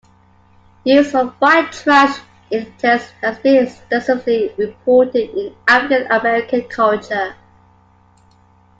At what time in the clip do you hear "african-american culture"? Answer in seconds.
5.67-7.35